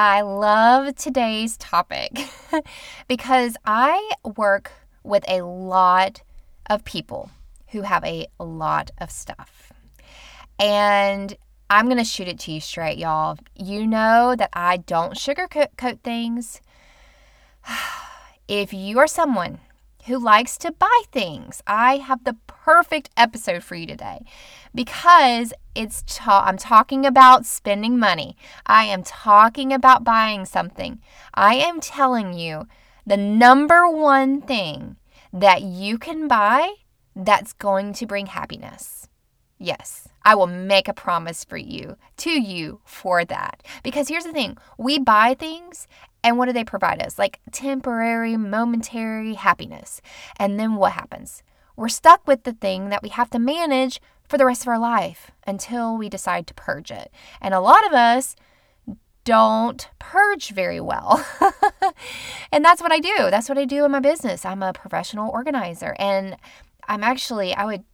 I 0.00 0.20
love 0.20 0.94
today's 0.94 1.56
topic 1.56 2.12
because 3.08 3.56
I 3.64 4.12
work 4.36 4.70
with 5.02 5.24
a 5.28 5.42
lot 5.42 6.22
of 6.70 6.84
people 6.84 7.32
who 7.70 7.82
have 7.82 8.04
a 8.04 8.28
lot 8.38 8.92
of 8.98 9.10
stuff. 9.10 9.72
And 10.56 11.36
I'm 11.68 11.86
going 11.86 11.98
to 11.98 12.04
shoot 12.04 12.28
it 12.28 12.38
to 12.40 12.52
you 12.52 12.60
straight, 12.60 12.98
y'all. 12.98 13.38
You 13.56 13.88
know 13.88 14.36
that 14.38 14.50
I 14.52 14.76
don't 14.76 15.14
sugarcoat 15.14 16.00
things. 16.04 16.60
If 18.46 18.72
you 18.72 18.98
are 18.98 19.06
someone 19.08 19.58
who 20.06 20.18
likes 20.18 20.56
to 20.58 20.72
buy 20.72 21.02
things, 21.12 21.62
I 21.66 21.98
have 21.98 22.24
the 22.24 22.36
perfect 22.46 23.10
episode 23.16 23.62
for 23.62 23.74
you 23.74 23.86
today 23.86 24.24
because 24.74 25.52
it's 25.74 26.02
ta- 26.06 26.44
I'm 26.46 26.56
talking 26.56 27.04
about 27.04 27.46
spending 27.46 27.98
money. 27.98 28.36
I 28.66 28.84
am 28.84 29.02
talking 29.02 29.72
about 29.72 30.04
buying 30.04 30.44
something. 30.44 31.00
I 31.34 31.54
am 31.54 31.80
telling 31.80 32.32
you 32.34 32.66
the 33.06 33.16
number 33.16 33.88
one 33.88 34.40
thing 34.40 34.96
that 35.32 35.62
you 35.62 35.98
can 35.98 36.28
buy 36.28 36.74
that's 37.14 37.52
going 37.52 37.92
to 37.94 38.06
bring 38.06 38.26
happiness. 38.26 39.07
Yes, 39.58 40.08
I 40.24 40.36
will 40.36 40.46
make 40.46 40.86
a 40.86 40.94
promise 40.94 41.44
for 41.44 41.56
you, 41.56 41.96
to 42.18 42.30
you, 42.30 42.80
for 42.84 43.24
that. 43.24 43.62
Because 43.82 44.08
here's 44.08 44.24
the 44.24 44.32
thing 44.32 44.56
we 44.78 44.98
buy 44.98 45.34
things 45.34 45.88
and 46.22 46.38
what 46.38 46.46
do 46.46 46.52
they 46.52 46.64
provide 46.64 47.02
us? 47.02 47.18
Like 47.18 47.40
temporary, 47.52 48.36
momentary 48.36 49.34
happiness. 49.34 50.00
And 50.36 50.58
then 50.58 50.76
what 50.76 50.92
happens? 50.92 51.42
We're 51.76 51.88
stuck 51.88 52.26
with 52.26 52.44
the 52.44 52.52
thing 52.52 52.88
that 52.88 53.02
we 53.02 53.08
have 53.10 53.30
to 53.30 53.38
manage 53.38 54.00
for 54.28 54.36
the 54.36 54.46
rest 54.46 54.62
of 54.62 54.68
our 54.68 54.78
life 54.78 55.30
until 55.46 55.96
we 55.96 56.08
decide 56.08 56.46
to 56.48 56.54
purge 56.54 56.90
it. 56.90 57.10
And 57.40 57.54
a 57.54 57.60
lot 57.60 57.86
of 57.86 57.92
us 57.92 58.36
don't 59.24 59.88
purge 59.98 60.50
very 60.50 60.80
well. 60.80 61.24
and 62.52 62.64
that's 62.64 62.82
what 62.82 62.92
I 62.92 62.98
do. 62.98 63.14
That's 63.30 63.48
what 63.48 63.58
I 63.58 63.64
do 63.64 63.84
in 63.84 63.90
my 63.90 64.00
business. 64.00 64.44
I'm 64.44 64.62
a 64.62 64.72
professional 64.72 65.30
organizer. 65.30 65.94
And 65.98 66.36
I'm 66.88 67.04
actually, 67.04 67.54
I 67.54 67.64
would 67.64 67.84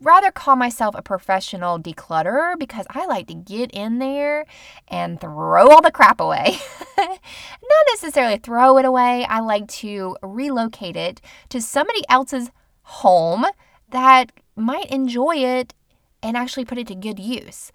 rather 0.00 0.30
call 0.30 0.56
myself 0.56 0.94
a 0.96 1.02
professional 1.02 1.78
declutterer 1.78 2.58
because 2.58 2.86
I 2.90 3.06
like 3.06 3.26
to 3.28 3.34
get 3.34 3.70
in 3.72 3.98
there 3.98 4.46
and 4.88 5.20
throw 5.20 5.68
all 5.68 5.82
the 5.82 5.90
crap 5.90 6.20
away. 6.20 6.58
Not 6.98 7.86
necessarily 7.90 8.38
throw 8.38 8.78
it 8.78 8.84
away, 8.84 9.24
I 9.24 9.40
like 9.40 9.68
to 9.68 10.16
relocate 10.22 10.96
it 10.96 11.20
to 11.48 11.60
somebody 11.60 12.02
else's 12.08 12.50
home 12.82 13.46
that 13.90 14.32
might 14.56 14.90
enjoy 14.90 15.36
it 15.36 15.74
and 16.22 16.36
actually 16.36 16.64
put 16.64 16.78
it 16.78 16.86
to 16.88 16.94
good 16.94 17.18
use. 17.18 17.72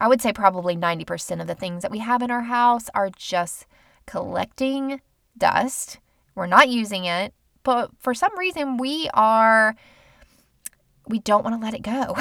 I 0.00 0.08
would 0.08 0.22
say 0.22 0.32
probably 0.32 0.76
90% 0.76 1.40
of 1.40 1.46
the 1.46 1.54
things 1.54 1.82
that 1.82 1.90
we 1.90 1.98
have 1.98 2.22
in 2.22 2.30
our 2.30 2.42
house 2.42 2.88
are 2.94 3.10
just 3.10 3.66
collecting 4.06 5.00
dust. 5.36 5.98
We're 6.34 6.46
not 6.46 6.68
using 6.68 7.04
it, 7.04 7.34
but 7.62 7.90
for 7.98 8.14
some 8.14 8.36
reason 8.38 8.78
we 8.78 9.10
are 9.14 9.76
we 11.06 11.18
don't 11.18 11.44
want 11.44 11.58
to 11.58 11.64
let 11.64 11.74
it 11.74 11.82
go. 11.82 12.16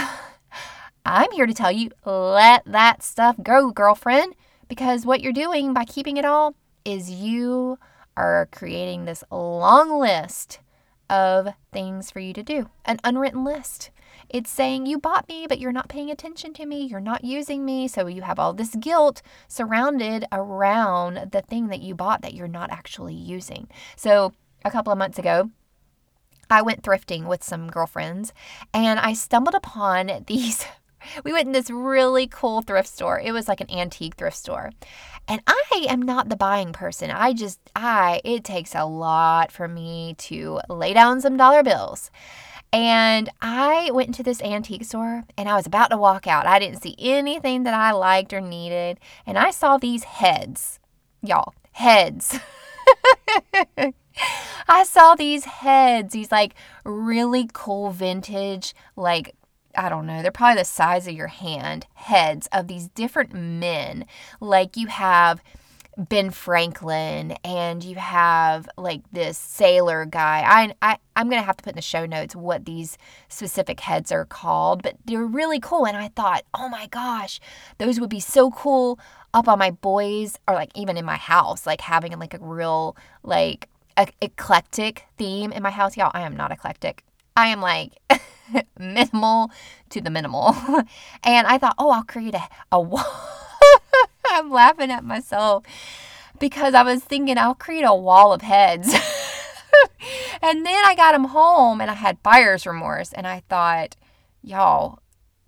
I'm 1.05 1.31
here 1.31 1.47
to 1.47 1.53
tell 1.53 1.71
you 1.71 1.91
let 2.05 2.63
that 2.65 3.03
stuff 3.03 3.35
go, 3.41 3.71
girlfriend, 3.71 4.35
because 4.67 5.05
what 5.05 5.21
you're 5.21 5.33
doing 5.33 5.73
by 5.73 5.85
keeping 5.85 6.17
it 6.17 6.25
all 6.25 6.55
is 6.85 7.09
you 7.09 7.77
are 8.15 8.47
creating 8.51 9.05
this 9.05 9.23
long 9.31 9.99
list 9.99 10.59
of 11.09 11.49
things 11.73 12.11
for 12.11 12.19
you 12.19 12.33
to 12.33 12.43
do, 12.43 12.69
an 12.85 12.99
unwritten 13.03 13.43
list. 13.43 13.91
It's 14.29 14.49
saying 14.49 14.85
you 14.85 14.97
bought 14.97 15.27
me, 15.27 15.45
but 15.47 15.59
you're 15.59 15.73
not 15.73 15.89
paying 15.89 16.09
attention 16.09 16.53
to 16.53 16.65
me. 16.65 16.83
You're 16.83 17.01
not 17.01 17.25
using 17.25 17.65
me. 17.65 17.89
So 17.89 18.07
you 18.07 18.21
have 18.21 18.39
all 18.39 18.53
this 18.53 18.75
guilt 18.75 19.21
surrounded 19.49 20.25
around 20.31 21.31
the 21.31 21.41
thing 21.41 21.67
that 21.67 21.81
you 21.81 21.95
bought 21.95 22.21
that 22.21 22.33
you're 22.33 22.47
not 22.47 22.71
actually 22.71 23.13
using. 23.13 23.67
So 23.97 24.31
a 24.63 24.71
couple 24.71 24.93
of 24.93 24.97
months 24.97 25.19
ago, 25.19 25.51
I 26.51 26.61
went 26.61 26.83
thrifting 26.83 27.25
with 27.25 27.43
some 27.43 27.69
girlfriends 27.69 28.33
and 28.73 28.99
I 28.99 29.13
stumbled 29.13 29.55
upon 29.55 30.23
these. 30.27 30.65
We 31.23 31.33
went 31.33 31.47
in 31.47 31.51
this 31.51 31.71
really 31.71 32.27
cool 32.27 32.61
thrift 32.61 32.87
store. 32.87 33.19
It 33.19 33.31
was 33.31 33.47
like 33.47 33.59
an 33.59 33.71
antique 33.71 34.15
thrift 34.15 34.37
store. 34.37 34.71
And 35.27 35.41
I 35.47 35.85
am 35.89 36.01
not 36.01 36.29
the 36.29 36.35
buying 36.35 36.73
person. 36.73 37.09
I 37.09 37.33
just, 37.33 37.59
I, 37.75 38.21
it 38.23 38.43
takes 38.43 38.75
a 38.75 38.85
lot 38.85 39.51
for 39.51 39.67
me 39.67 40.15
to 40.19 40.59
lay 40.69 40.93
down 40.93 41.21
some 41.21 41.37
dollar 41.37 41.63
bills. 41.63 42.11
And 42.73 43.29
I 43.41 43.89
went 43.91 44.09
into 44.09 44.23
this 44.23 44.41
antique 44.41 44.85
store 44.85 45.23
and 45.37 45.49
I 45.49 45.55
was 45.55 45.65
about 45.65 45.89
to 45.89 45.97
walk 45.97 46.27
out. 46.27 46.47
I 46.47 46.59
didn't 46.59 46.81
see 46.81 46.95
anything 46.99 47.63
that 47.63 47.73
I 47.73 47.91
liked 47.91 48.31
or 48.31 48.41
needed. 48.41 48.99
And 49.25 49.37
I 49.37 49.51
saw 49.51 49.77
these 49.77 50.03
heads. 50.03 50.79
Y'all, 51.21 51.53
heads. 51.73 52.39
I 54.67 54.83
saw 54.83 55.15
these 55.15 55.45
heads, 55.45 56.13
these 56.13 56.31
like 56.31 56.53
really 56.83 57.49
cool 57.53 57.91
vintage, 57.91 58.73
like 58.95 59.35
I 59.75 59.89
don't 59.89 60.05
know, 60.05 60.21
they're 60.21 60.31
probably 60.31 60.61
the 60.61 60.65
size 60.65 61.07
of 61.07 61.13
your 61.13 61.27
hand 61.27 61.87
heads 61.93 62.47
of 62.51 62.67
these 62.67 62.89
different 62.89 63.33
men. 63.33 64.05
Like 64.39 64.75
you 64.75 64.87
have 64.87 65.41
Ben 65.97 66.31
Franklin 66.31 67.33
and 67.43 67.83
you 67.83 67.95
have 67.95 68.69
like 68.77 69.01
this 69.11 69.37
sailor 69.37 70.05
guy. 70.05 70.41
I, 70.45 70.73
I 70.81 70.97
I'm 71.15 71.29
gonna 71.29 71.41
have 71.41 71.57
to 71.57 71.63
put 71.63 71.73
in 71.73 71.75
the 71.75 71.81
show 71.81 72.05
notes 72.05 72.35
what 72.35 72.65
these 72.65 72.97
specific 73.27 73.79
heads 73.81 74.11
are 74.11 74.25
called, 74.25 74.83
but 74.83 74.95
they're 75.05 75.25
really 75.25 75.59
cool. 75.59 75.85
And 75.85 75.97
I 75.97 76.07
thought, 76.09 76.43
oh 76.53 76.69
my 76.69 76.87
gosh, 76.87 77.39
those 77.77 77.99
would 77.99 78.09
be 78.09 78.19
so 78.19 78.51
cool 78.51 78.99
up 79.33 79.47
on 79.47 79.59
my 79.59 79.71
boys 79.71 80.37
or 80.47 80.55
like 80.55 80.71
even 80.75 80.97
in 80.97 81.05
my 81.05 81.17
house, 81.17 81.65
like 81.65 81.81
having 81.81 82.17
like 82.19 82.33
a 82.33 82.39
real 82.39 82.95
like 83.23 83.67
a- 83.97 84.07
eclectic 84.21 85.05
theme 85.17 85.51
in 85.51 85.63
my 85.63 85.71
house. 85.71 85.97
Y'all, 85.97 86.11
I 86.13 86.21
am 86.21 86.35
not 86.35 86.51
eclectic. 86.51 87.03
I 87.35 87.47
am 87.47 87.61
like 87.61 87.93
minimal 88.79 89.51
to 89.89 90.01
the 90.01 90.09
minimal. 90.09 90.55
and 91.23 91.47
I 91.47 91.57
thought, 91.57 91.75
oh, 91.77 91.91
I'll 91.91 92.03
create 92.03 92.35
a, 92.35 92.47
a 92.71 92.79
wall. 92.79 93.05
I'm 94.29 94.49
laughing 94.49 94.91
at 94.91 95.03
myself 95.03 95.65
because 96.39 96.73
I 96.73 96.83
was 96.83 97.03
thinking 97.03 97.37
I'll 97.37 97.55
create 97.55 97.83
a 97.83 97.95
wall 97.95 98.33
of 98.33 98.41
heads. 98.41 98.93
and 100.41 100.65
then 100.65 100.85
I 100.85 100.95
got 100.95 101.13
them 101.13 101.25
home 101.25 101.81
and 101.81 101.89
I 101.91 101.95
had 101.95 102.23
buyer's 102.23 102.65
remorse 102.65 103.13
and 103.13 103.27
I 103.27 103.43
thought, 103.49 103.95
y'all, 104.41 104.99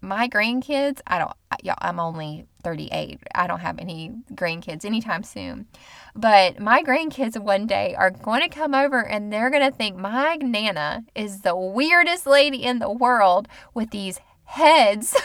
my 0.01 0.27
grandkids, 0.27 0.99
I 1.07 1.17
don't, 1.17 1.33
y'all, 1.63 1.75
I'm 1.79 1.99
only 1.99 2.45
38. 2.63 3.19
I 3.33 3.47
don't 3.47 3.59
have 3.59 3.79
any 3.79 4.13
grandkids 4.33 4.85
anytime 4.85 5.23
soon. 5.23 5.67
But 6.15 6.59
my 6.59 6.83
grandkids 6.83 7.39
one 7.41 7.65
day 7.65 7.95
are 7.95 8.11
going 8.11 8.41
to 8.41 8.49
come 8.49 8.75
over 8.75 9.05
and 9.05 9.31
they're 9.31 9.49
going 9.49 9.69
to 9.69 9.75
think 9.75 9.97
my 9.97 10.35
Nana 10.35 11.05
is 11.15 11.41
the 11.41 11.55
weirdest 11.55 12.27
lady 12.27 12.63
in 12.63 12.79
the 12.79 12.91
world 12.91 13.47
with 13.73 13.91
these 13.91 14.19
heads 14.43 15.15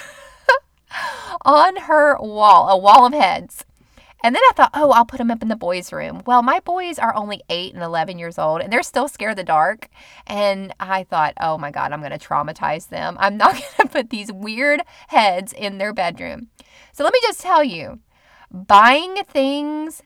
on 1.45 1.77
her 1.77 2.17
wall, 2.19 2.69
a 2.69 2.79
wall 2.79 3.07
of 3.07 3.13
heads. 3.13 3.65
And 4.23 4.35
then 4.35 4.43
I 4.51 4.53
thought, 4.57 4.71
oh, 4.75 4.91
I'll 4.91 5.05
put 5.05 5.19
them 5.19 5.31
up 5.31 5.43
in 5.43 5.49
the 5.49 5.57
boys' 5.57 5.93
room. 5.93 6.23
Well, 6.27 6.43
my 6.43 6.61
boys 6.61 6.99
are 6.99 7.15
only 7.15 7.41
eight 7.49 7.75
and 7.75 7.83
11 7.83 8.19
years 8.19 8.39
old 8.39 8.61
and 8.61 8.73
they're 8.73 8.83
still 8.83 9.09
scared 9.09 9.33
of 9.33 9.37
the 9.37 9.45
dark. 9.45 9.89
And 10.27 10.75
I 10.81 11.05
thought, 11.05 11.35
oh 11.41 11.57
my 11.57 11.71
God, 11.71 11.93
I'm 11.93 12.01
going 12.01 12.17
to 12.17 12.19
traumatize 12.19 12.89
them. 12.89 13.17
I'm 13.21 13.37
not 13.37 13.53
going 13.77 13.89
to 13.89 13.89
put 13.89 14.11
these 14.11 14.33
weird 14.33 14.83
heads 15.09 15.53
in 15.53 15.79
their 15.79 15.93
bedroom. 15.93 16.49
So 16.93 17.05
let 17.05 17.13
me 17.13 17.21
just 17.23 17.41
tell 17.41 17.63
you 17.63 18.01
buying 18.51 19.17
things 19.25 20.03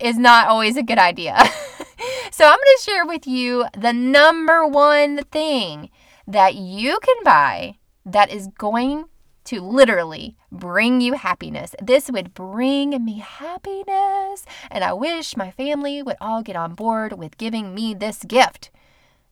is 0.00 0.18
not 0.18 0.48
always 0.48 0.76
a 0.76 0.82
good 0.82 0.98
idea. 0.98 1.36
so 2.30 2.44
I'm 2.44 2.58
going 2.58 2.76
to 2.76 2.82
share 2.82 3.06
with 3.06 3.26
you 3.26 3.66
the 3.76 3.92
number 3.92 4.66
one 4.66 5.24
thing 5.24 5.90
that 6.26 6.54
you 6.54 6.98
can 7.00 7.16
buy 7.24 7.76
that 8.04 8.30
is 8.30 8.48
going 8.58 9.04
to 9.46 9.60
literally 9.60 10.36
bring 10.50 11.00
you 11.00 11.14
happiness. 11.14 11.74
This 11.80 12.10
would 12.10 12.34
bring 12.34 13.04
me 13.04 13.20
happiness. 13.20 14.44
And 14.70 14.82
I 14.82 14.92
wish 14.92 15.36
my 15.36 15.52
family 15.52 16.02
would 16.02 16.16
all 16.20 16.42
get 16.42 16.56
on 16.56 16.74
board 16.74 17.12
with 17.12 17.38
giving 17.38 17.72
me 17.72 17.94
this 17.94 18.24
gift. 18.24 18.70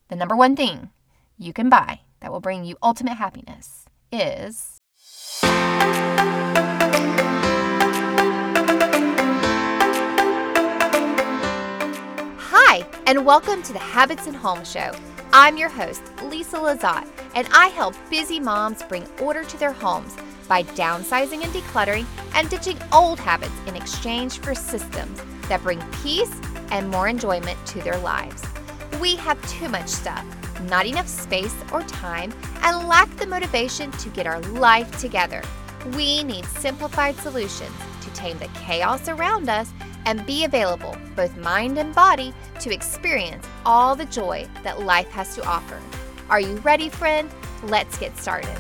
The 0.09 0.17
number 0.17 0.37
one 0.37 0.55
thing 0.55 0.91
you 1.37 1.53
can 1.53 1.69
buy 1.69 2.01
that 2.21 2.31
will 2.31 2.41
bring 2.41 2.65
you 2.65 2.77
ultimate 2.81 3.15
happiness 3.15 3.87
is. 4.13 4.81
Hi, 12.39 12.87
and 13.07 13.27
welcome 13.27 13.65
to 13.65 13.73
the 13.73 13.81
Habits 13.81 14.29
and 14.29 14.37
Home 14.37 14.65
Show. 14.65 14.93
I'm 15.33 15.57
your 15.57 15.69
host, 15.69 16.03
Lisa 16.23 16.59
Lizotte, 16.59 17.09
and 17.35 17.49
I 17.53 17.69
help 17.69 17.95
busy 18.11 18.41
moms 18.41 18.83
bring 18.83 19.07
order 19.21 19.45
to 19.45 19.57
their 19.59 19.73
homes 19.73 20.17
by 20.49 20.63
downsizing 20.63 21.43
and 21.43 21.53
decluttering 21.53 22.07
and 22.35 22.49
ditching 22.49 22.79
old 22.93 23.19
habits 23.19 23.55
in 23.67 23.77
exchange 23.77 24.39
for 24.39 24.55
systems 24.55 25.21
that 25.49 25.63
bring 25.63 25.83
peace 26.03 26.35
and 26.71 26.89
more 26.91 27.09
enjoyment 27.09 27.59
to 27.67 27.81
their 27.81 27.99
lives. 27.99 28.45
We 29.01 29.17
have 29.17 29.41
too 29.49 29.69
much 29.69 29.89
stuff, 29.89 30.25
not 30.69 30.87
enough 30.87 31.09
space 31.09 31.55
or 31.73 31.83
time, 31.83 32.33
and 32.63 32.89
lack 32.89 33.09
the 33.17 33.27
motivation 33.27 33.91
to 33.93 34.09
get 34.11 34.27
our 34.27 34.41
life 34.41 34.99
together. 34.99 35.43
We 35.97 36.23
need 36.23 36.45
simplified 36.47 37.17
solutions 37.17 37.75
to 38.03 38.11
tame 38.11 38.39
the 38.39 38.49
chaos 38.55 39.09
around 39.09 39.49
us 39.49 39.71
and 40.07 40.25
be 40.27 40.45
available, 40.45 40.97
both 41.17 41.37
mind 41.39 41.79
and 41.79 41.95
body, 41.95 42.33
to 42.61 42.73
experience 42.73 43.47
all 43.65 43.97
the 43.97 44.05
joy 44.07 44.47
that 44.63 44.83
life 44.83 45.09
has 45.11 45.35
to 45.35 45.45
offer. 45.47 45.81
Are 46.31 46.41
you 46.41 46.57
ready, 46.57 46.89
friend? 46.89 47.31
Let's 47.65 47.99
get 47.99 48.17
started. 48.17 48.57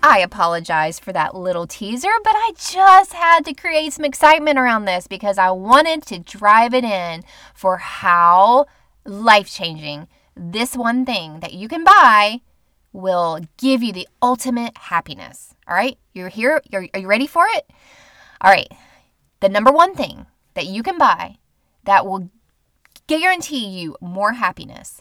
I 0.00 0.20
apologize 0.20 1.00
for 1.00 1.12
that 1.12 1.34
little 1.34 1.66
teaser, 1.66 2.08
but 2.22 2.34
I 2.34 2.52
just 2.56 3.12
had 3.12 3.44
to 3.44 3.52
create 3.52 3.92
some 3.92 4.04
excitement 4.04 4.56
around 4.56 4.84
this 4.84 5.08
because 5.08 5.36
I 5.36 5.50
wanted 5.50 6.06
to 6.06 6.20
drive 6.20 6.74
it 6.74 6.84
in 6.84 7.24
for 7.54 7.78
how 7.78 8.66
life 9.04 9.52
changing 9.52 10.06
this 10.36 10.76
one 10.76 11.04
thing 11.04 11.40
that 11.40 11.52
you 11.52 11.66
can 11.66 11.82
buy 11.82 12.40
will 12.92 13.40
give 13.58 13.82
you 13.82 13.92
the 13.92 14.08
ultimate 14.22 14.76
happiness. 14.76 15.54
All 15.66 15.74
right, 15.74 15.98
you're 16.14 16.28
here. 16.28 16.62
You're, 16.70 16.86
are 16.94 17.00
you 17.00 17.08
ready 17.08 17.26
for 17.26 17.44
it? 17.48 17.68
All 18.40 18.50
right, 18.50 18.70
the 19.40 19.48
number 19.48 19.72
one 19.72 19.94
thing 19.94 20.26
that 20.54 20.66
you 20.66 20.84
can 20.84 20.96
buy 20.96 21.38
that 21.88 22.04
will 22.04 22.28
guarantee 23.06 23.66
you 23.66 23.96
more 23.98 24.34
happiness 24.34 25.00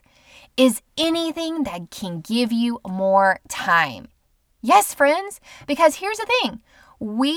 is 0.56 0.82
anything 0.98 1.64
that 1.64 1.92
can 1.92 2.22
give 2.22 2.54
you 2.54 2.80
more 2.88 3.42
time. 3.50 4.08
Yes, 4.62 4.94
friends, 4.94 5.42
because 5.68 5.96
here's 5.96 6.16
the 6.16 6.32
thing 6.42 6.62
we 6.98 7.36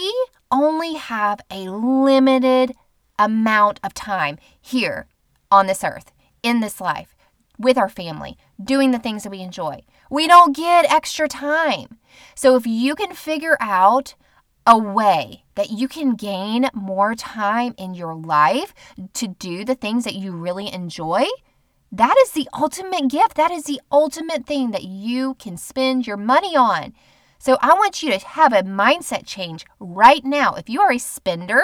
only 0.52 0.94
have 0.94 1.40
a 1.50 1.68
limited 1.68 2.76
amount 3.18 3.80
of 3.82 3.92
time 3.92 4.38
here 4.60 5.08
on 5.50 5.66
this 5.66 5.82
earth, 5.82 6.12
in 6.44 6.60
this 6.60 6.80
life, 6.80 7.16
with 7.58 7.76
our 7.76 7.88
family, 7.88 8.38
doing 8.62 8.92
the 8.92 9.00
things 9.00 9.24
that 9.24 9.30
we 9.30 9.40
enjoy. 9.40 9.80
We 10.12 10.28
don't 10.28 10.54
get 10.54 10.88
extra 10.88 11.26
time. 11.26 11.98
So 12.36 12.54
if 12.54 12.68
you 12.68 12.94
can 12.94 13.14
figure 13.14 13.56
out 13.58 14.14
a 14.66 14.78
way 14.78 15.44
that 15.54 15.70
you 15.70 15.88
can 15.88 16.14
gain 16.14 16.68
more 16.74 17.14
time 17.14 17.74
in 17.78 17.94
your 17.94 18.14
life 18.14 18.74
to 19.14 19.28
do 19.28 19.64
the 19.64 19.74
things 19.74 20.04
that 20.04 20.14
you 20.14 20.32
really 20.32 20.72
enjoy, 20.72 21.24
that 21.92 22.16
is 22.22 22.32
the 22.32 22.48
ultimate 22.54 23.08
gift. 23.08 23.34
That 23.34 23.50
is 23.50 23.64
the 23.64 23.80
ultimate 23.90 24.46
thing 24.46 24.70
that 24.70 24.84
you 24.84 25.34
can 25.34 25.56
spend 25.56 26.06
your 26.06 26.16
money 26.16 26.56
on. 26.56 26.94
So 27.42 27.56
I 27.62 27.72
want 27.72 28.02
you 28.02 28.10
to 28.12 28.18
have 28.18 28.52
a 28.52 28.62
mindset 28.62 29.24
change 29.24 29.64
right 29.78 30.22
now. 30.22 30.56
If 30.56 30.68
you 30.68 30.82
are 30.82 30.92
a 30.92 30.98
spender 30.98 31.62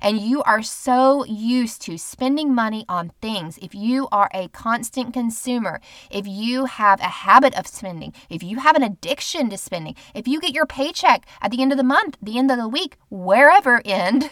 and 0.00 0.20
you 0.20 0.42
are 0.42 0.64
so 0.64 1.24
used 1.26 1.80
to 1.82 1.96
spending 1.96 2.52
money 2.52 2.84
on 2.88 3.12
things, 3.20 3.56
if 3.62 3.72
you 3.72 4.08
are 4.10 4.28
a 4.34 4.48
constant 4.48 5.14
consumer, 5.14 5.80
if 6.10 6.26
you 6.26 6.64
have 6.64 6.98
a 7.00 7.22
habit 7.22 7.54
of 7.54 7.68
spending, 7.68 8.12
if 8.28 8.42
you 8.42 8.58
have 8.58 8.74
an 8.74 8.82
addiction 8.82 9.48
to 9.50 9.56
spending, 9.56 9.94
if 10.12 10.26
you 10.26 10.40
get 10.40 10.54
your 10.54 10.66
paycheck 10.66 11.24
at 11.40 11.52
the 11.52 11.62
end 11.62 11.70
of 11.70 11.78
the 11.78 11.84
month, 11.84 12.18
the 12.20 12.36
end 12.36 12.50
of 12.50 12.58
the 12.58 12.66
week, 12.66 12.96
wherever 13.08 13.80
end, 13.84 14.28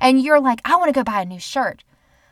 and 0.00 0.22
you're 0.22 0.40
like, 0.40 0.60
I 0.64 0.76
want 0.76 0.90
to 0.90 0.98
go 0.98 1.02
buy 1.02 1.22
a 1.22 1.24
new 1.24 1.40
shirt. 1.40 1.82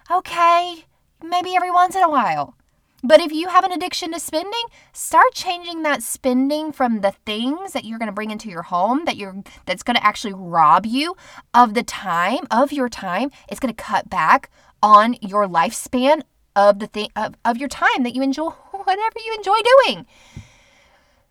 Okay, 0.09 0.85
maybe 1.21 1.57
every 1.57 1.73
once 1.73 1.97
in 1.97 2.05
a 2.05 2.09
while. 2.09 2.55
But 3.03 3.21
if 3.21 3.31
you 3.33 3.49
have 3.49 3.65
an 3.65 3.73
addiction 3.73 4.13
to 4.13 4.21
spending, 4.21 4.65
start 4.93 5.33
changing 5.33 5.83
that 5.83 6.03
spending 6.03 6.73
from 6.73 7.01
the 7.01 7.13
things 7.25 7.73
that 7.73 7.85
you're 7.85 7.99
going 7.99 8.09
to 8.09 8.15
bring 8.15 8.31
into 8.31 8.49
your 8.49 8.63
home 8.63 9.05
that 9.05 9.17
you're 9.17 9.43
that's 9.67 9.85
going 9.85 9.97
to 9.97 10.05
actually 10.05 10.35
rob 10.35 10.85
you 10.85 11.15
of 11.55 11.75
the 11.75 11.85
time 11.85 12.47
of 12.51 12.73
your 12.73 12.89
time. 12.89 13.31
It's 13.49 13.61
going 13.61 13.75
to 13.75 13.83
cut 13.83 14.11
back 14.11 14.51
on 14.83 15.15
your 15.21 15.47
lifespan 15.47 16.23
of 16.57 16.81
the 16.81 16.89
thing 16.89 17.11
of, 17.15 17.37
of 17.45 17.57
your 17.57 17.69
time 17.69 18.03
that 18.03 18.15
you 18.15 18.23
enjoy 18.23 18.49
whatever 18.73 19.21
you 19.25 19.35
enjoy 19.37 19.59
doing. 19.85 20.07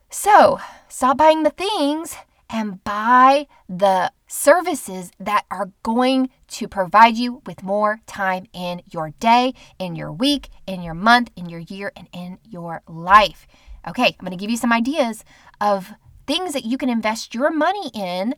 So, 0.09 0.59
stop 0.87 1.17
buying 1.17 1.43
the 1.43 1.49
things 1.49 2.15
and 2.49 2.81
buy 2.85 3.47
the 3.67 4.11
services 4.27 5.11
that 5.19 5.45
are 5.49 5.71
going 5.83 6.29
to 6.47 6.67
provide 6.67 7.17
you 7.17 7.41
with 7.45 7.63
more 7.63 7.99
time 8.05 8.45
in 8.53 8.81
your 8.91 9.11
day, 9.19 9.53
in 9.79 9.95
your 9.95 10.11
week, 10.11 10.49
in 10.65 10.81
your 10.81 10.93
month, 10.93 11.31
in 11.35 11.49
your 11.49 11.61
year, 11.61 11.91
and 11.95 12.07
in 12.13 12.37
your 12.43 12.81
life. 12.87 13.47
Okay, 13.87 14.15
I'm 14.19 14.25
going 14.25 14.31
to 14.31 14.37
give 14.37 14.51
you 14.51 14.57
some 14.57 14.73
ideas 14.73 15.23
of 15.61 15.93
things 16.25 16.53
that 16.53 16.65
you 16.65 16.77
can 16.77 16.89
invest 16.89 17.33
your 17.33 17.49
money 17.49 17.89
in 17.93 18.35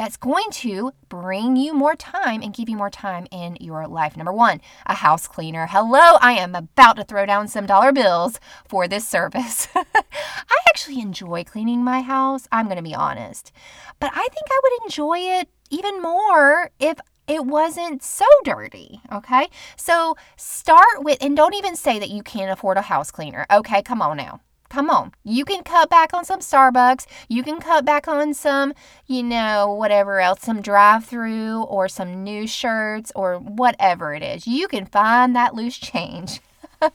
that's 0.00 0.16
going 0.16 0.50
to 0.50 0.92
bring 1.10 1.56
you 1.56 1.74
more 1.74 1.94
time 1.94 2.40
and 2.40 2.54
give 2.54 2.70
you 2.70 2.76
more 2.76 2.88
time 2.88 3.26
in 3.30 3.54
your 3.60 3.86
life. 3.86 4.16
Number 4.16 4.32
one, 4.32 4.62
a 4.86 4.94
house 4.94 5.28
cleaner. 5.28 5.66
Hello, 5.66 6.16
I 6.22 6.32
am 6.32 6.54
about 6.54 6.96
to 6.96 7.04
throw 7.04 7.26
down 7.26 7.48
some 7.48 7.66
dollar 7.66 7.92
bills 7.92 8.40
for 8.66 8.88
this 8.88 9.06
service. 9.06 9.68
I 9.74 10.56
actually 10.70 11.02
enjoy 11.02 11.44
cleaning 11.44 11.84
my 11.84 12.00
house, 12.00 12.48
I'm 12.50 12.64
going 12.64 12.78
to 12.78 12.82
be 12.82 12.94
honest. 12.94 13.52
But 13.98 14.10
I 14.14 14.26
think 14.28 14.46
I 14.48 14.60
would 14.62 14.84
enjoy 14.86 15.18
it 15.18 15.50
even 15.68 16.00
more 16.00 16.70
if 16.80 16.98
it 17.28 17.44
wasn't 17.44 18.02
so 18.02 18.24
dirty. 18.42 19.02
Okay. 19.12 19.48
So 19.76 20.16
start 20.38 21.04
with, 21.04 21.18
and 21.20 21.36
don't 21.36 21.54
even 21.54 21.76
say 21.76 21.98
that 21.98 22.08
you 22.08 22.22
can't 22.22 22.50
afford 22.50 22.78
a 22.78 22.82
house 22.82 23.10
cleaner. 23.10 23.44
Okay. 23.50 23.82
Come 23.82 24.00
on 24.00 24.16
now. 24.16 24.40
Come 24.70 24.88
on. 24.88 25.12
You 25.24 25.44
can 25.44 25.64
cut 25.64 25.90
back 25.90 26.14
on 26.14 26.24
some 26.24 26.38
Starbucks. 26.38 27.04
You 27.28 27.42
can 27.42 27.60
cut 27.60 27.84
back 27.84 28.06
on 28.06 28.32
some, 28.32 28.72
you 29.06 29.24
know, 29.24 29.74
whatever 29.74 30.20
else, 30.20 30.42
some 30.42 30.62
drive 30.62 31.04
through 31.04 31.62
or 31.64 31.88
some 31.88 32.22
new 32.22 32.46
shirts 32.46 33.10
or 33.16 33.38
whatever 33.38 34.14
it 34.14 34.22
is. 34.22 34.46
You 34.46 34.68
can 34.68 34.86
find 34.86 35.34
that 35.34 35.56
loose 35.56 35.76
change. 35.76 36.40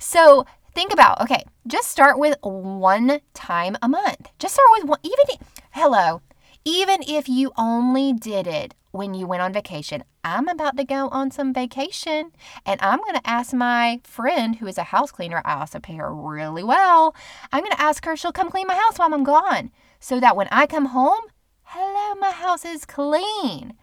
so 0.00 0.46
think 0.72 0.92
about 0.92 1.20
okay, 1.20 1.42
just 1.66 1.90
start 1.90 2.16
with 2.16 2.36
one 2.42 3.20
time 3.34 3.76
a 3.82 3.88
month. 3.88 4.30
Just 4.38 4.54
start 4.54 4.68
with 4.78 4.84
one, 4.84 5.00
even, 5.02 5.46
hello, 5.72 6.22
even 6.64 7.02
if 7.02 7.28
you 7.28 7.50
only 7.58 8.12
did 8.12 8.46
it 8.46 8.74
when 8.90 9.14
you 9.14 9.26
went 9.26 9.42
on 9.42 9.52
vacation. 9.52 10.04
I'm 10.24 10.48
about 10.48 10.76
to 10.76 10.84
go 10.84 11.08
on 11.08 11.30
some 11.30 11.54
vacation 11.54 12.32
and 12.66 12.80
I'm 12.82 12.98
going 12.98 13.14
to 13.14 13.28
ask 13.28 13.52
my 13.52 14.00
friend 14.04 14.56
who 14.56 14.66
is 14.66 14.78
a 14.78 14.84
house 14.84 15.10
cleaner. 15.10 15.42
I 15.44 15.60
also 15.60 15.78
pay 15.78 15.94
her 15.94 16.14
really 16.14 16.64
well. 16.64 17.14
I'm 17.52 17.62
going 17.62 17.76
to 17.76 17.80
ask 17.80 18.04
her 18.04 18.16
she'll 18.16 18.32
come 18.32 18.50
clean 18.50 18.66
my 18.66 18.74
house 18.74 18.98
while 18.98 19.12
I'm 19.12 19.24
gone 19.24 19.70
so 20.00 20.18
that 20.20 20.36
when 20.36 20.48
I 20.50 20.66
come 20.66 20.86
home, 20.86 21.22
hello, 21.62 22.14
my 22.16 22.30
house 22.30 22.64
is 22.64 22.84
clean. 22.84 23.74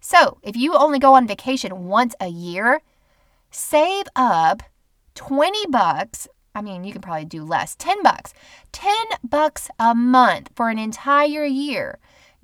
So, 0.00 0.38
if 0.42 0.54
you 0.54 0.74
only 0.74 0.98
go 0.98 1.14
on 1.14 1.26
vacation 1.26 1.86
once 1.86 2.14
a 2.20 2.28
year, 2.28 2.82
save 3.50 4.04
up 4.14 4.62
20 5.14 5.66
bucks. 5.68 6.28
I 6.54 6.60
mean, 6.60 6.84
you 6.84 6.92
can 6.92 7.00
probably 7.00 7.24
do 7.24 7.42
less. 7.42 7.74
10 7.76 8.02
bucks. 8.02 8.34
10 8.72 8.94
bucks 9.22 9.70
a 9.78 9.94
month 9.94 10.50
for 10.54 10.68
an 10.68 10.78
entire 10.78 11.44
year. 11.44 11.98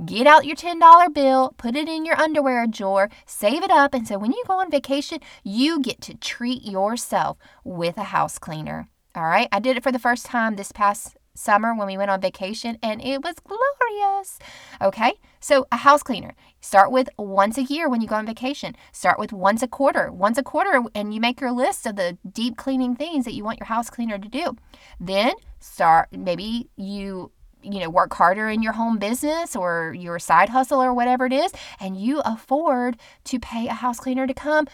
Get 0.05 0.27
out 0.27 0.47
your 0.47 0.57
$10 0.57 1.13
bill, 1.13 1.55
put 1.59 1.77
it 1.77 1.87
in 1.87 2.07
your 2.07 2.19
underwear 2.19 2.67
drawer, 2.67 3.11
save 3.27 3.63
it 3.63 3.71
up, 3.71 3.93
and 3.93 4.09
so 4.09 4.19
when 4.19 4.33
you 4.33 4.43
go 4.47 4.55
on 4.55 4.71
vacation, 4.71 5.19
you 5.45 5.79
get 5.79 6.01
to 6.03 6.15
treat 6.15 6.63
yourself 6.63 7.37
with 7.65 7.99
a 7.99 8.05
house 8.05 8.39
cleaner. 8.39 8.89
All 9.15 9.27
right, 9.27 9.49
I 9.53 9.61
did 9.61 9.77
it 9.77 9.83
for 9.83 9.93
the 9.93 9.99
first 9.99 10.25
time 10.25 10.57
this 10.57 10.73
past 10.73 11.19
summer 11.35 11.75
when 11.75 11.87
we 11.87 11.99
went 11.99 12.11
on 12.11 12.21
vacation, 12.21 12.79
and 12.83 13.03
it 13.03 13.23
was 13.23 13.35
glorious. 13.41 14.39
Okay, 14.81 15.13
so 15.39 15.67
a 15.71 15.77
house 15.77 16.03
cleaner. 16.03 16.35
Start 16.63 16.91
with 16.91 17.11
once 17.19 17.59
a 17.59 17.65
year 17.65 17.87
when 17.87 18.01
you 18.01 18.09
go 18.09 18.15
on 18.15 18.27
vacation. 18.27 18.77
Start 18.93 19.19
with 19.19 19.35
once 19.35 19.63
a 19.63 19.69
quarter. 19.69 20.11
Once 20.11 20.39
a 20.39 20.43
quarter, 20.43 20.83
and 20.95 21.13
you 21.13 21.21
make 21.21 21.43
your 21.43 21.53
list 21.53 21.85
of 21.85 21.97
the 21.97 22.17
deep 22.33 22.57
cleaning 22.57 22.97
things 22.97 23.27
that 23.27 23.35
you 23.35 23.45
want 23.45 23.59
your 23.59 23.67
house 23.67 23.91
cleaner 23.91 24.19
to 24.19 24.29
do. 24.29 24.57
Then 24.99 25.35
start, 25.59 26.09
maybe 26.13 26.71
you 26.77 27.33
you 27.63 27.81
know, 27.81 27.91
work 27.91 28.15
harder 28.15 28.49
in 28.49 28.63
your 28.63 28.73
home 28.73 28.99
business 28.99 29.57
or 29.57 29.95
your 29.99 30.19
side 30.19 30.49
hustle 30.49 30.83
or 30.83 30.95
whatever 30.95 31.27
it 31.27 31.33
is, 31.33 31.53
and 31.79 31.97
you 31.97 32.21
afford 32.21 32.97
to 33.25 33.39
pay 33.39 33.69
a 33.69 33.75
house 33.75 34.01
cleaner 34.01 34.27
to 34.27 34.35
come 34.35 34.67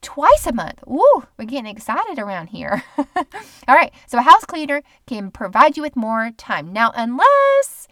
twice 0.00 0.46
a 0.46 0.52
month. 0.52 0.80
Woo, 0.86 1.24
we're 1.38 1.44
getting 1.44 1.66
excited 1.66 2.18
around 2.18 2.48
here. 2.48 2.82
All 2.98 3.74
right, 3.74 3.92
so 4.06 4.18
a 4.18 4.22
house 4.22 4.44
cleaner 4.44 4.82
can 5.06 5.30
provide 5.30 5.76
you 5.76 5.82
with 5.82 5.96
more 5.96 6.30
time. 6.36 6.72
Now, 6.72 6.92
unless 6.94 7.88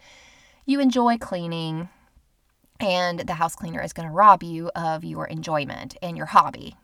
you 0.65 0.79
enjoy 0.79 1.17
cleaning 1.17 1.89
and 2.79 3.19
the 3.19 3.35
house 3.35 3.55
cleaner 3.55 3.81
is 3.81 3.93
going 3.93 4.07
to 4.07 4.13
rob 4.13 4.43
you 4.43 4.71
of 4.75 5.03
your 5.03 5.25
enjoyment 5.25 5.95
and 6.01 6.17
your 6.17 6.25
hobby. 6.27 6.75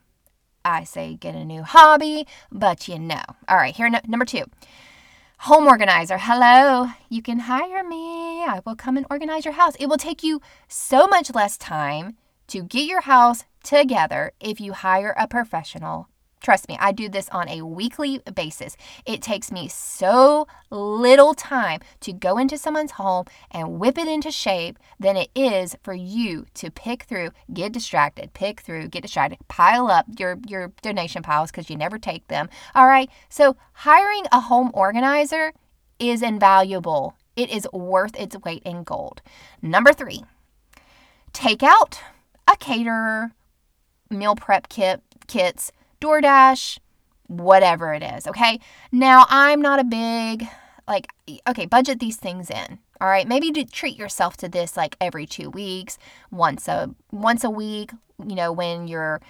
I 0.64 0.84
say 0.84 1.16
get 1.16 1.36
a 1.36 1.46
new 1.46 1.64
hobby, 1.64 2.28
but 2.52 2.88
you 2.88 3.00
know. 3.00 3.22
All 3.48 3.58
right, 3.58 3.76
here, 3.76 3.90
no, 3.90 4.00
number 4.08 4.26
two. 4.26 4.44
Home 5.42 5.68
organizer, 5.68 6.18
hello, 6.18 6.88
you 7.10 7.22
can 7.22 7.40
hire 7.40 7.84
me. 7.84 8.44
I 8.44 8.60
will 8.66 8.76
come 8.76 8.98
and 8.98 9.06
organize 9.10 9.46
your 9.46 9.54
house. 9.54 9.76
It 9.80 9.88
will 9.88 9.98
take 9.98 10.24
you 10.24 10.42
so 10.68 11.06
much 11.08 11.34
less 11.34 11.58
time 11.58 12.18
to 12.48 12.64
get 12.64 12.88
your 12.88 13.02
house 13.02 13.46
together 13.64 14.32
if 14.40 14.60
you 14.60 14.74
hire 14.74 15.16
a 15.18 15.28
professional 15.28 16.10
Trust 16.42 16.70
me, 16.70 16.78
I 16.80 16.92
do 16.92 17.10
this 17.10 17.30
on 17.30 17.50
a 17.50 17.64
weekly 17.64 18.20
basis. 18.34 18.78
It 19.06 19.22
takes 19.22 19.52
me 19.52 19.68
so 19.68 20.48
little 20.70 21.34
time 21.34 21.82
to 22.02 22.14
go 22.14 22.38
into 22.38 22.58
someone's 22.58 22.92
home 22.92 23.26
and 23.52 23.80
whip 23.80 23.98
it 23.98 24.08
into 24.08 24.32
shape 24.32 24.78
than 25.00 25.18
it 25.18 25.30
is 25.36 25.76
for 25.84 25.94
you 25.94 26.46
to 26.54 26.70
pick 26.70 27.04
through, 27.04 27.32
get 27.52 27.72
distracted, 27.72 28.34
pick 28.34 28.62
through, 28.62 28.88
get 28.90 29.02
distracted, 29.02 29.40
pile 29.48 29.90
up 29.90 30.06
your, 30.20 30.38
your 30.48 30.72
donation 30.82 31.24
piles 31.24 31.52
because 31.52 31.70
you 31.70 31.76
never 31.76 31.98
take 31.98 32.28
them. 32.28 32.50
All 32.76 32.88
right. 32.88 33.10
So 33.30 33.58
hiring 33.74 34.24
a 34.32 34.42
home 34.42 34.72
organizer 34.74 35.54
is 36.00 36.22
invaluable 36.22 37.16
It 37.36 37.50
is 37.52 37.68
worth 37.72 38.20
its 38.20 38.36
weight 38.44 38.64
in 38.64 38.84
gold. 38.84 39.22
Number 39.62 39.94
three, 39.94 40.24
take 41.34 41.62
out 41.62 42.00
a 42.48 42.56
caterer, 42.58 43.32
meal 44.10 44.36
prep 44.36 44.70
kit, 44.70 45.02
kits, 45.28 45.72
DoorDash, 46.02 46.80
whatever 47.28 47.94
it 47.94 48.04
is. 48.04 48.28
Okay. 48.28 48.60
Now, 48.92 49.26
I'm 49.30 49.62
not 49.62 49.80
a 49.80 49.84
big, 49.84 50.48
like, 50.88 51.08
okay, 51.48 51.66
budget 51.66 52.00
these 52.00 52.18
things 52.18 52.50
in. 52.50 52.80
All 53.00 53.08
right, 53.08 53.28
maybe 53.28 53.52
treat 53.66 53.96
yourself 53.96 54.38
to 54.38 54.50
this 54.50 54.76
like 54.76 54.98
every 55.00 55.28
two 55.28 55.52
weeks, 55.52 56.00
once 56.32 56.68
a 56.68 56.90
once 57.12 57.44
a 57.44 57.50
week. 57.50 57.92
You 58.28 58.34
know 58.34 58.52
when 58.52 58.88
you're, 58.88 59.22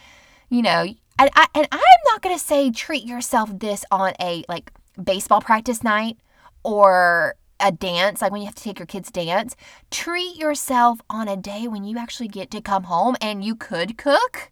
you 0.50 0.62
know, 0.62 0.86
and, 1.20 1.30
I, 1.36 1.48
and 1.54 1.68
I'm 1.70 1.82
not 2.06 2.22
gonna 2.22 2.40
say 2.40 2.72
treat 2.72 3.04
yourself 3.04 3.50
this 3.60 3.84
on 3.92 4.14
a 4.22 4.46
like 4.48 4.72
baseball 5.04 5.42
practice 5.42 5.84
night 5.84 6.18
or 6.64 7.36
a 7.60 7.72
dance, 7.72 8.22
like 8.22 8.32
when 8.32 8.42
you 8.42 8.46
have 8.46 8.56
to 8.56 8.64
take 8.64 8.80
your 8.80 8.86
kids 8.86 9.12
dance. 9.12 9.56
Treat 9.92 10.38
yourself 10.38 11.02
on 11.10 11.28
a 11.28 11.36
day 11.36 11.68
when 11.68 11.84
you 11.84 11.98
actually 11.98 12.30
get 12.30 12.50
to 12.52 12.62
come 12.62 12.84
home 12.84 13.18
and 13.20 13.44
you 13.44 13.56
could 13.56 13.98
cook 13.98 14.50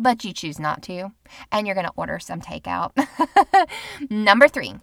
but 0.00 0.24
you 0.24 0.32
choose 0.32 0.58
not 0.58 0.82
to, 0.82 1.12
and 1.52 1.66
you're 1.66 1.74
going 1.74 1.86
to 1.86 1.92
order 1.96 2.18
some 2.18 2.40
takeout. 2.40 2.92
Number 4.10 4.48
three, 4.48 4.76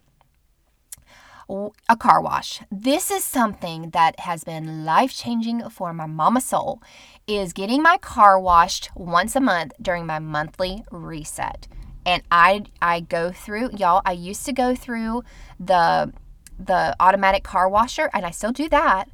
a 1.50 1.98
car 1.98 2.22
wash. 2.22 2.62
This 2.72 3.10
is 3.10 3.24
something 3.24 3.92
that 3.92 4.20
has 4.22 4.44
been 4.44 4.86
life 4.86 5.16
changing 5.16 5.70
for 5.70 5.94
my 5.94 6.06
mama 6.06 6.42
soul 6.42 6.82
is 7.26 7.54
getting 7.54 7.82
my 7.82 7.98
car 7.98 8.40
washed 8.40 8.90
once 8.96 9.36
a 9.36 9.40
month 9.40 9.74
during 9.82 10.06
my 10.06 10.20
monthly 10.20 10.84
reset. 10.92 11.68
And 12.06 12.24
I 12.32 12.64
I 12.82 13.02
go 13.02 13.32
through 13.32 13.72
y'all, 13.78 14.02
I 14.06 14.12
used 14.14 14.46
to 14.46 14.54
go 14.54 14.76
through 14.76 15.24
the 15.60 16.14
the 16.60 16.96
automatic 17.00 17.44
car 17.44 17.70
washer 17.70 18.10
and 18.14 18.26
I 18.26 18.32
still 18.32 18.52
do 18.52 18.70
that. 18.70 19.10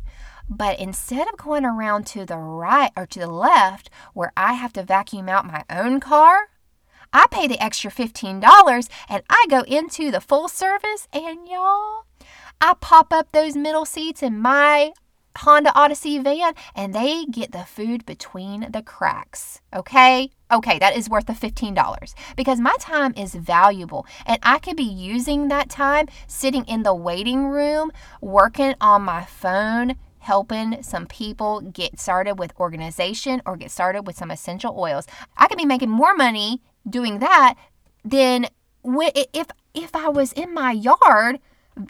But 0.50 0.80
instead 0.80 1.28
of 1.28 1.38
going 1.38 1.66
around 1.66 2.06
to 2.08 2.26
the 2.26 2.38
right 2.38 2.92
or 2.96 3.06
to 3.08 3.20
the 3.20 3.28
left 3.28 3.90
where 4.14 4.32
I 4.36 4.54
have 4.54 4.74
to 4.74 4.84
vacuum 4.84 5.30
out 5.30 5.46
my 5.46 5.64
own 5.70 6.00
car, 6.00 6.50
I 7.12 7.28
pay 7.30 7.48
the 7.48 7.64
extra 7.64 7.92
$15 7.92 8.90
and 9.08 9.24
I 9.30 9.46
go 9.50 9.62
into 9.62 10.12
the 10.12 10.22
full 10.22 10.48
service 10.48 11.08
and 11.14 11.48
y'all, 11.48 12.06
I 12.60 12.74
pop 12.80 13.14
up 13.14 13.32
those 13.32 13.56
middle 13.56 13.86
seats 13.86 14.24
in 14.24 14.40
my 14.40 14.94
Honda 15.38 15.72
Odyssey 15.76 16.20
van 16.20 16.54
and 16.76 16.94
they 16.94 17.26
get 17.26 17.52
the 17.52 17.64
food 17.64 18.06
between 18.06 18.72
the 18.72 18.82
cracks. 18.82 19.62
Okay? 19.74 20.32
Okay, 20.52 20.78
that 20.80 20.96
is 20.96 21.10
worth 21.10 21.26
the 21.26 21.34
$15 21.34 22.14
because 22.36 22.60
my 22.60 22.76
time 22.80 23.14
is 23.16 23.34
valuable 23.36 24.06
and 24.26 24.40
I 24.44 24.60
could 24.60 24.78
be 24.78 24.84
using 24.84 25.48
that 25.48 25.70
time 25.70 26.08
sitting 26.28 26.66
in 26.66 26.84
the 26.84 26.94
waiting 26.94 27.48
room 27.48 27.92
working 28.22 28.76
on 28.82 29.04
my 29.04 29.24
phone 29.24 29.96
helping 30.24 30.82
some 30.82 31.06
people 31.06 31.62
get 31.62 32.00
started 32.00 32.40
with 32.40 32.54
organization 32.60 33.42
or 33.46 33.58
get 33.58 33.72
started 33.72 34.08
with 34.08 34.18
some 34.18 34.32
essential 34.32 34.78
oils. 34.78 35.06
I 35.38 35.48
could 35.48 35.58
be 35.58 35.66
making 35.66 35.90
more 35.90 36.16
money 36.16 36.62
doing 36.90 37.20
that 37.20 37.56
than 38.04 38.48
if 38.84 39.48
if 39.74 39.96
I 39.96 40.10
was 40.10 40.34
in 40.34 40.54
my 40.54 40.72
yard 40.72 41.40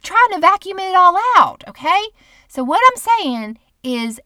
trying 0.01 0.31
to 0.31 0.39
vacuum 0.39 0.79
it 0.79 0.95
all 0.95 1.19
out, 1.37 1.63
okay? 1.67 2.01
So 2.47 2.63
what 2.63 2.81
I'm 2.89 2.97
saying 2.97 3.59
is 3.83 4.19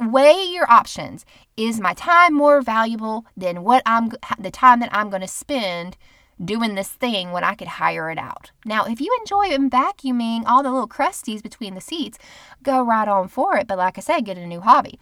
weigh 0.00 0.44
your 0.44 0.70
options. 0.70 1.24
Is 1.56 1.80
my 1.80 1.94
time 1.94 2.34
more 2.34 2.60
valuable 2.60 3.26
than 3.36 3.62
what 3.62 3.82
I'm 3.86 4.10
the 4.38 4.50
time 4.50 4.80
that 4.80 4.90
I'm 4.92 5.10
going 5.10 5.22
to 5.22 5.28
spend 5.28 5.96
doing 6.42 6.74
this 6.74 6.88
thing 6.88 7.32
when 7.32 7.44
I 7.44 7.54
could 7.54 7.68
hire 7.68 8.10
it 8.10 8.18
out. 8.18 8.50
Now, 8.64 8.84
if 8.84 9.00
you 9.00 9.16
enjoy 9.20 9.56
vacuuming 9.68 10.42
all 10.46 10.62
the 10.62 10.70
little 10.70 10.88
crusties 10.88 11.42
between 11.42 11.74
the 11.74 11.80
seats, 11.80 12.18
go 12.62 12.82
right 12.82 13.08
on 13.08 13.28
for 13.28 13.56
it. 13.56 13.66
But 13.66 13.78
like 13.78 13.98
I 13.98 14.00
said, 14.00 14.24
get 14.24 14.38
a 14.38 14.46
new 14.46 14.60
hobby. 14.60 14.98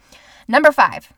Number 0.47 0.71
five, 0.71 1.11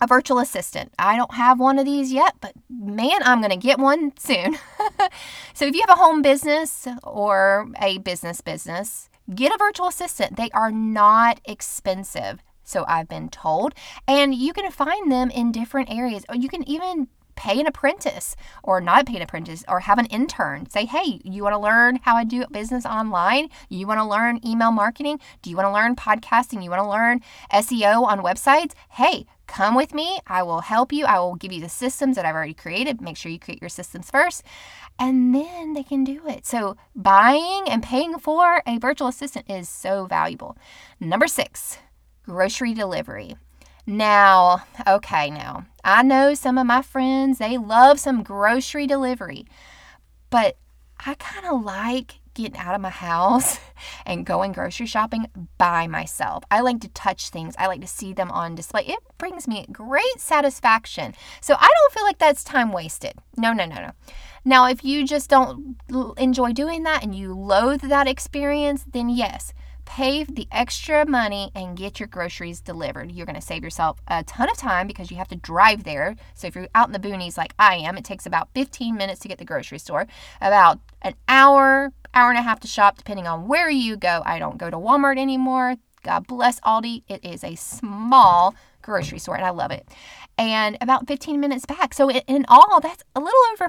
a 0.00 0.06
virtual 0.06 0.38
assistant. 0.38 0.92
I 0.98 1.16
don't 1.16 1.34
have 1.34 1.58
one 1.58 1.78
of 1.78 1.84
these 1.84 2.12
yet, 2.12 2.34
but 2.40 2.52
man, 2.68 3.22
I'm 3.22 3.40
going 3.40 3.50
to 3.50 3.56
get 3.56 3.78
one 3.78 4.12
soon. 4.18 4.58
so 5.54 5.66
if 5.66 5.74
you 5.74 5.82
have 5.86 5.96
a 5.96 6.00
home 6.00 6.22
business 6.22 6.86
or 7.02 7.70
a 7.80 7.98
business 7.98 8.40
business, 8.40 9.08
get 9.34 9.54
a 9.54 9.58
virtual 9.58 9.88
assistant. 9.88 10.36
They 10.36 10.50
are 10.50 10.70
not 10.70 11.40
expensive. 11.44 12.42
So 12.62 12.84
I've 12.88 13.08
been 13.08 13.28
told. 13.28 13.74
And 14.08 14.34
you 14.34 14.52
can 14.52 14.70
find 14.70 15.10
them 15.10 15.30
in 15.30 15.52
different 15.52 15.88
areas. 15.90 16.24
You 16.34 16.48
can 16.48 16.68
even 16.68 17.08
pay 17.36 17.60
an 17.60 17.66
apprentice 17.66 18.34
or 18.62 18.80
not 18.80 19.06
pay 19.06 19.16
an 19.16 19.22
apprentice 19.22 19.64
or 19.68 19.80
have 19.80 19.98
an 19.98 20.06
intern. 20.06 20.68
Say, 20.68 20.86
hey, 20.86 21.20
you 21.22 21.42
want 21.42 21.54
to 21.54 21.58
learn 21.58 22.00
how 22.02 22.16
I 22.16 22.24
do 22.24 22.44
business 22.50 22.84
online? 22.84 23.48
You 23.68 23.86
want 23.86 24.00
to 24.00 24.04
learn 24.04 24.40
email 24.44 24.72
marketing? 24.72 25.20
Do 25.42 25.50
you 25.50 25.56
want 25.56 25.66
to 25.66 25.72
learn 25.72 25.94
podcasting? 25.94 26.64
You 26.64 26.70
want 26.70 26.82
to 26.82 26.88
learn 26.88 27.20
SEO 27.52 28.04
on 28.04 28.20
websites? 28.20 28.72
Hey, 28.90 29.26
come 29.46 29.74
with 29.74 29.94
me. 29.94 30.18
I 30.26 30.42
will 30.42 30.62
help 30.62 30.92
you. 30.92 31.04
I 31.04 31.18
will 31.18 31.36
give 31.36 31.52
you 31.52 31.60
the 31.60 31.68
systems 31.68 32.16
that 32.16 32.24
I've 32.24 32.34
already 32.34 32.54
created. 32.54 33.00
Make 33.00 33.16
sure 33.16 33.30
you 33.30 33.38
create 33.38 33.60
your 33.60 33.68
systems 33.68 34.10
first, 34.10 34.42
and 34.98 35.34
then 35.34 35.74
they 35.74 35.82
can 35.82 36.04
do 36.04 36.26
it. 36.26 36.46
So, 36.46 36.76
buying 36.94 37.64
and 37.68 37.82
paying 37.82 38.18
for 38.18 38.62
a 38.66 38.78
virtual 38.78 39.08
assistant 39.08 39.48
is 39.48 39.68
so 39.68 40.06
valuable. 40.06 40.56
Number 40.98 41.26
six, 41.26 41.78
grocery 42.24 42.74
delivery. 42.74 43.36
Now, 43.86 44.64
okay, 44.86 45.30
now, 45.30 45.66
I 45.84 46.02
know 46.02 46.34
some 46.34 46.58
of 46.58 46.66
my 46.66 46.82
friends, 46.82 47.38
they 47.38 47.56
love 47.56 48.00
some 48.00 48.24
grocery 48.24 48.86
delivery, 48.88 49.46
but 50.28 50.56
I 51.06 51.14
kind 51.14 51.46
of 51.46 51.62
like 51.62 52.18
getting 52.34 52.56
out 52.56 52.74
of 52.74 52.80
my 52.80 52.90
house 52.90 53.60
and 54.06 54.26
going 54.26 54.50
grocery 54.50 54.86
shopping 54.86 55.28
by 55.56 55.86
myself. 55.86 56.42
I 56.50 56.62
like 56.62 56.80
to 56.80 56.88
touch 56.88 57.30
things, 57.30 57.54
I 57.60 57.68
like 57.68 57.80
to 57.80 57.86
see 57.86 58.12
them 58.12 58.30
on 58.32 58.56
display. 58.56 58.82
It 58.86 58.98
brings 59.18 59.46
me 59.46 59.66
great 59.70 60.18
satisfaction. 60.18 61.14
So 61.40 61.54
I 61.54 61.68
don't 61.68 61.92
feel 61.92 62.04
like 62.04 62.18
that's 62.18 62.42
time 62.42 62.72
wasted. 62.72 63.14
No, 63.36 63.52
no, 63.52 63.66
no, 63.66 63.76
no. 63.76 63.92
Now, 64.44 64.66
if 64.68 64.84
you 64.84 65.06
just 65.06 65.30
don't 65.30 65.76
enjoy 66.18 66.52
doing 66.52 66.82
that 66.82 67.04
and 67.04 67.14
you 67.14 67.34
loathe 67.34 67.82
that 67.82 68.08
experience, 68.08 68.84
then 68.92 69.08
yes, 69.08 69.52
pay 69.86 70.24
the 70.24 70.46
extra 70.52 71.06
money 71.06 71.50
and 71.54 71.76
get 71.76 71.98
your 71.98 72.08
groceries 72.08 72.60
delivered. 72.60 73.10
You're 73.12 73.24
going 73.24 73.36
to 73.36 73.40
save 73.40 73.62
yourself 73.62 73.98
a 74.08 74.22
ton 74.24 74.50
of 74.50 74.58
time 74.58 74.86
because 74.86 75.10
you 75.10 75.16
have 75.16 75.28
to 75.28 75.36
drive 75.36 75.84
there. 75.84 76.16
So 76.34 76.48
if 76.48 76.54
you're 76.54 76.68
out 76.74 76.88
in 76.88 76.92
the 76.92 76.98
boonies 76.98 77.38
like 77.38 77.54
I 77.58 77.76
am, 77.76 77.96
it 77.96 78.04
takes 78.04 78.26
about 78.26 78.48
15 78.54 78.94
minutes 78.94 79.20
to 79.20 79.28
get 79.28 79.38
the 79.38 79.44
grocery 79.44 79.78
store, 79.78 80.06
about 80.40 80.80
an 81.00 81.14
hour, 81.28 81.92
hour 82.12 82.28
and 82.28 82.38
a 82.38 82.42
half 82.42 82.60
to 82.60 82.68
shop, 82.68 82.98
depending 82.98 83.26
on 83.26 83.48
where 83.48 83.70
you 83.70 83.96
go. 83.96 84.22
I 84.26 84.38
don't 84.38 84.58
go 84.58 84.68
to 84.68 84.76
Walmart 84.76 85.18
anymore. 85.18 85.76
God 86.02 86.26
bless 86.26 86.60
Aldi. 86.60 87.04
It 87.08 87.24
is 87.24 87.42
a 87.42 87.54
small 87.54 88.54
grocery 88.82 89.18
store 89.18 89.36
and 89.36 89.44
I 89.44 89.50
love 89.50 89.70
it. 89.70 89.88
And 90.36 90.76
about 90.80 91.08
15 91.08 91.40
minutes 91.40 91.64
back. 91.64 91.94
So 91.94 92.10
in 92.10 92.44
all, 92.48 92.80
that's 92.80 93.02
a 93.14 93.20
little 93.20 93.40
over 93.52 93.68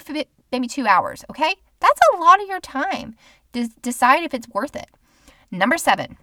maybe 0.52 0.68
two 0.68 0.88
hours, 0.88 1.24
okay? 1.30 1.56
That's 1.80 2.00
a 2.14 2.18
lot 2.18 2.42
of 2.42 2.48
your 2.48 2.60
time. 2.60 3.16
decide 3.82 4.24
if 4.24 4.34
it's 4.34 4.48
worth 4.50 4.76
it. 4.76 4.90
Number 5.52 5.78
seven, 5.78 6.18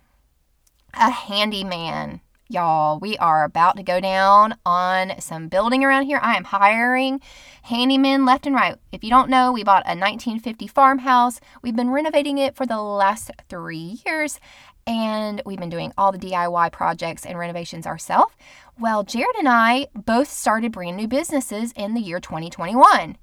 a 0.93 1.11
handyman. 1.11 2.21
Y'all, 2.51 2.99
we 2.99 3.17
are 3.17 3.43
about 3.43 3.79
to 3.79 3.83
go 3.83 3.99
down 3.99 4.55
on 4.67 5.19
some 5.19 5.49
building 5.49 5.83
around 5.83 6.03
here. 6.03 6.21
I 6.23 6.37
am 6.37 6.45
hiring 6.45 7.23
handymen 7.67 8.27
left 8.27 8.45
and 8.47 8.55
right. 8.55 8.77
If 8.93 9.03
you 9.03 9.09
don't 9.09 9.31
know, 9.31 9.51
we 9.51 9.65
bought 9.65 9.87
a 9.87 9.97
1950 9.97 10.67
farmhouse. 10.67 11.41
We've 11.63 11.75
been 11.75 11.89
renovating 11.89 12.37
it 12.37 12.55
for 12.55 12.67
the 12.67 12.83
last 12.83 13.31
three 13.49 13.99
years, 14.05 14.41
and 14.87 15.41
we've 15.47 15.59
been 15.59 15.71
doing 15.71 15.95
all 15.97 16.13
the 16.13 16.19
DIY 16.19 16.71
projects 16.71 17.25
and 17.25 17.39
renovations 17.39 17.87
ourselves. 17.87 18.35
Well, 18.79 19.05
Jared 19.05 19.37
and 19.39 19.49
I 19.49 19.87
both 19.95 20.29
started 20.29 20.73
brand 20.73 20.99
new 20.99 21.09
businesses 21.09 21.73
in 21.75 21.95
the 21.95 22.03
year 22.03 22.21
2021. 22.21 23.17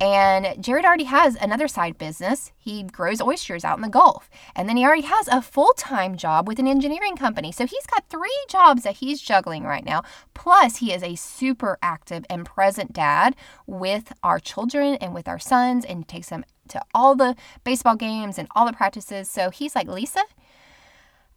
And 0.00 0.62
Jared 0.64 0.86
already 0.86 1.04
has 1.04 1.36
another 1.36 1.68
side 1.68 1.98
business. 1.98 2.52
He 2.56 2.84
grows 2.84 3.20
oysters 3.20 3.66
out 3.66 3.76
in 3.76 3.82
the 3.82 3.90
Gulf. 3.90 4.30
And 4.56 4.66
then 4.66 4.78
he 4.78 4.84
already 4.84 5.02
has 5.02 5.28
a 5.28 5.42
full 5.42 5.74
time 5.76 6.16
job 6.16 6.48
with 6.48 6.58
an 6.58 6.66
engineering 6.66 7.16
company. 7.16 7.52
So 7.52 7.66
he's 7.66 7.86
got 7.86 8.08
three 8.08 8.44
jobs 8.48 8.84
that 8.84 8.96
he's 8.96 9.20
juggling 9.20 9.64
right 9.64 9.84
now. 9.84 10.02
Plus, 10.32 10.78
he 10.78 10.92
is 10.94 11.02
a 11.02 11.16
super 11.16 11.78
active 11.82 12.24
and 12.30 12.46
present 12.46 12.94
dad 12.94 13.36
with 13.66 14.12
our 14.22 14.40
children 14.40 14.94
and 14.94 15.14
with 15.14 15.28
our 15.28 15.38
sons 15.38 15.84
and 15.84 16.08
takes 16.08 16.30
them 16.30 16.46
to 16.68 16.80
all 16.94 17.14
the 17.14 17.36
baseball 17.62 17.96
games 17.96 18.38
and 18.38 18.48
all 18.56 18.64
the 18.64 18.72
practices. 18.72 19.30
So 19.30 19.50
he's 19.50 19.74
like, 19.74 19.86
Lisa, 19.88 20.22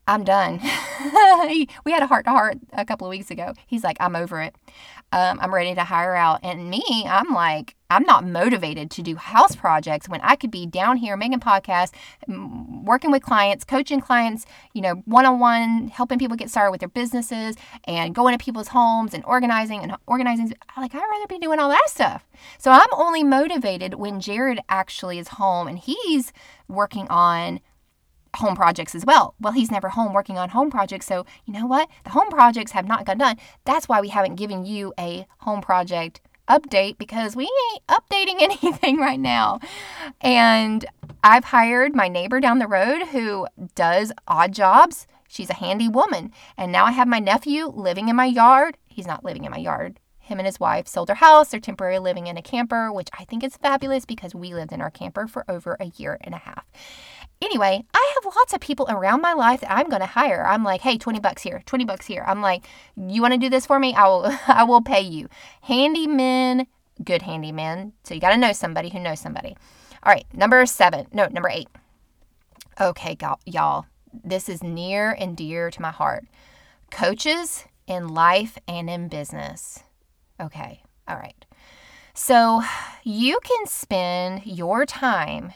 I'm 0.05 0.23
done. 0.25 0.59
we 1.85 1.91
had 1.91 2.03
a 2.03 2.07
heart 2.07 2.25
to 2.25 2.31
heart 2.31 2.57
a 2.73 2.83
couple 2.83 3.07
of 3.07 3.11
weeks 3.11 3.31
ago. 3.31 3.53
He's 3.65 3.83
like, 3.83 3.95
I'm 4.01 4.15
over 4.15 4.41
it. 4.41 4.53
Um, 5.13 5.39
I'm 5.41 5.53
ready 5.53 5.73
to 5.75 5.83
hire 5.83 6.15
out. 6.15 6.39
And 6.43 6.69
me, 6.69 7.05
I'm 7.07 7.33
like, 7.33 7.75
I'm 7.89 8.03
not 8.03 8.25
motivated 8.25 8.89
to 8.91 9.03
do 9.03 9.15
house 9.15 9.55
projects 9.55 10.09
when 10.09 10.19
I 10.21 10.35
could 10.35 10.49
be 10.51 10.65
down 10.65 10.97
here 10.97 11.15
making 11.15 11.39
podcasts, 11.39 11.91
working 12.27 13.11
with 13.11 13.21
clients, 13.21 13.63
coaching 13.63 14.01
clients, 14.01 14.45
you 14.73 14.81
know, 14.81 14.95
one 15.05 15.25
on 15.25 15.39
one, 15.39 15.87
helping 15.89 16.19
people 16.19 16.35
get 16.35 16.49
started 16.49 16.71
with 16.71 16.79
their 16.79 16.89
businesses 16.89 17.55
and 17.85 18.15
going 18.15 18.37
to 18.37 18.43
people's 18.43 18.69
homes 18.69 19.13
and 19.13 19.23
organizing 19.25 19.81
and 19.81 19.95
organizing. 20.07 20.53
Like, 20.75 20.95
I'd 20.95 20.99
rather 20.99 21.27
be 21.27 21.37
doing 21.37 21.59
all 21.59 21.69
that 21.69 21.87
stuff. 21.87 22.27
So 22.57 22.71
I'm 22.71 22.81
only 22.91 23.23
motivated 23.23 23.93
when 23.93 24.19
Jared 24.19 24.59
actually 24.67 25.19
is 25.19 25.27
home 25.29 25.67
and 25.67 25.77
he's 25.77 26.33
working 26.67 27.07
on 27.09 27.59
home 28.35 28.55
projects 28.55 28.95
as 28.95 29.05
well. 29.05 29.35
Well, 29.39 29.53
he's 29.53 29.71
never 29.71 29.89
home 29.89 30.13
working 30.13 30.37
on 30.37 30.49
home 30.49 30.71
projects. 30.71 31.05
So, 31.05 31.25
you 31.45 31.53
know 31.53 31.65
what? 31.65 31.89
The 32.03 32.11
home 32.11 32.29
projects 32.29 32.71
have 32.71 32.87
not 32.87 33.05
got 33.05 33.17
done. 33.17 33.37
That's 33.65 33.87
why 33.87 34.01
we 34.01 34.09
haven't 34.09 34.35
given 34.35 34.65
you 34.65 34.93
a 34.99 35.25
home 35.39 35.61
project 35.61 36.21
update 36.49 36.97
because 36.97 37.35
we 37.35 37.49
ain't 37.73 37.87
updating 37.87 38.41
anything 38.41 38.97
right 38.97 39.19
now. 39.19 39.59
And 40.21 40.85
I've 41.23 41.45
hired 41.45 41.95
my 41.95 42.07
neighbor 42.07 42.39
down 42.39 42.59
the 42.59 42.67
road 42.67 43.07
who 43.07 43.47
does 43.75 44.11
odd 44.27 44.53
jobs. 44.53 45.07
She's 45.27 45.49
a 45.49 45.55
handy 45.55 45.87
woman. 45.87 46.31
And 46.57 46.71
now 46.71 46.85
I 46.85 46.91
have 46.91 47.07
my 47.07 47.19
nephew 47.19 47.67
living 47.67 48.09
in 48.09 48.15
my 48.15 48.25
yard. 48.25 48.77
He's 48.87 49.07
not 49.07 49.23
living 49.23 49.45
in 49.45 49.51
my 49.51 49.57
yard. 49.57 49.99
Him 50.19 50.39
and 50.39 50.45
his 50.45 50.59
wife 50.59 50.87
sold 50.87 51.09
their 51.09 51.15
house. 51.15 51.49
They're 51.49 51.59
temporarily 51.59 51.99
living 51.99 52.27
in 52.27 52.37
a 52.37 52.41
camper, 52.41 52.91
which 52.91 53.09
I 53.17 53.25
think 53.25 53.43
is 53.43 53.57
fabulous 53.57 54.05
because 54.05 54.33
we 54.33 54.53
lived 54.53 54.71
in 54.71 54.79
our 54.79 54.89
camper 54.89 55.27
for 55.27 55.43
over 55.49 55.75
a 55.79 55.91
year 55.97 56.17
and 56.21 56.33
a 56.33 56.37
half. 56.37 56.65
Anyway, 57.41 57.83
I 57.93 58.13
have 58.15 58.33
lots 58.35 58.53
of 58.53 58.61
people 58.61 58.85
around 58.89 59.21
my 59.21 59.33
life 59.33 59.61
that 59.61 59.71
I'm 59.71 59.89
going 59.89 60.01
to 60.01 60.05
hire. 60.07 60.45
I'm 60.45 60.63
like, 60.63 60.81
hey, 60.81 60.97
20 60.97 61.19
bucks 61.19 61.41
here, 61.41 61.61
20 61.65 61.83
bucks 61.85 62.05
here. 62.05 62.23
I'm 62.25 62.41
like, 62.41 62.65
you 62.95 63.21
want 63.21 63.33
to 63.33 63.39
do 63.39 63.49
this 63.49 63.65
for 63.65 63.79
me? 63.79 63.93
I 63.93 64.07
will, 64.07 64.37
I 64.47 64.63
will 64.63 64.81
pay 64.81 65.01
you. 65.01 65.27
Handyman, 65.61 66.67
good 67.03 67.23
handyman. 67.23 67.93
So 68.03 68.13
you 68.13 68.21
got 68.21 68.31
to 68.31 68.37
know 68.37 68.53
somebody 68.53 68.89
who 68.89 68.99
knows 68.99 69.19
somebody. 69.19 69.57
All 70.03 70.11
right, 70.11 70.25
number 70.33 70.65
seven, 70.65 71.07
no, 71.13 71.27
number 71.27 71.49
eight. 71.49 71.69
Okay, 72.79 73.17
y'all, 73.45 73.85
this 74.23 74.49
is 74.49 74.63
near 74.63 75.11
and 75.11 75.37
dear 75.37 75.69
to 75.71 75.81
my 75.81 75.91
heart. 75.91 76.25
Coaches 76.91 77.65
in 77.87 78.09
life 78.09 78.57
and 78.67 78.89
in 78.89 79.07
business. 79.07 79.83
Okay, 80.39 80.81
all 81.07 81.17
right. 81.17 81.45
So 82.13 82.61
you 83.03 83.39
can 83.43 83.65
spend 83.65 84.45
your 84.45 84.85
time 84.85 85.53